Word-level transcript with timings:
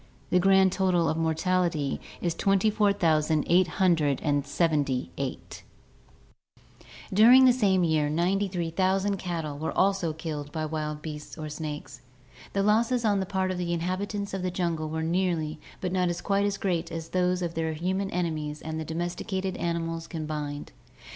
The 0.31 0.39
grand 0.39 0.71
total 0.71 1.07
of 1.07 1.15
mortality 1.15 2.01
is 2.21 2.33
24,878. 2.33 3.67
106 3.67 4.59
ORGANIC 4.59 5.11
EVOLUTION 5.15 5.63
"During 7.13 7.45
the 7.45 7.53
same 7.53 7.83
year 7.83 8.09
93,000 8.09 9.17
cattle 9.17 9.59
were 9.59 9.77
also 9.77 10.11
killed 10.11 10.51
by 10.51 10.65
wild 10.65 11.03
beasts 11.03 11.37
or 11.37 11.49
snakes. 11.49 12.01
"The 12.53 12.63
losses 12.63 13.05
on 13.05 13.19
the 13.19 13.27
part 13.27 13.51
of 13.51 13.59
the 13.59 13.73
inhabitants 13.73 14.33
of 14.33 14.41
the 14.41 14.49
jungle 14.49 14.89
were 14.89 15.03
nearly 15.03 15.59
but 15.79 15.91
not 15.91 16.09
quite 16.23 16.45
as 16.47 16.57
great 16.57 16.91
as 16.91 17.09
those 17.09 17.43
of 17.43 17.53
their 17.53 17.73
human 17.73 18.09
enemies 18.09 18.59
and 18.63 18.79
the 18.79 18.85
domesticated 18.85 19.55
animals 19.57 20.07
combined. 20.07 20.71